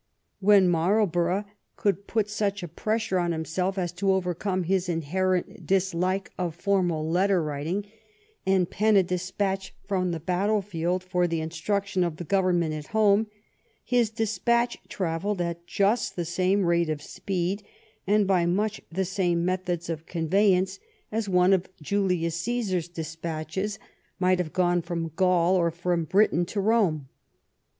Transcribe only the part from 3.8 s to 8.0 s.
to overcome his inherent dislike of formal letter writing,